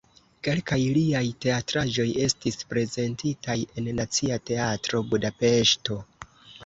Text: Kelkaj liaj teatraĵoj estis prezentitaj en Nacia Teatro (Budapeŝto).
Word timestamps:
Kelkaj 0.45 0.77
liaj 0.95 1.21
teatraĵoj 1.45 2.07
estis 2.25 2.57
prezentitaj 2.71 3.59
en 3.83 3.91
Nacia 4.01 4.41
Teatro 4.51 5.03
(Budapeŝto). 5.13 6.01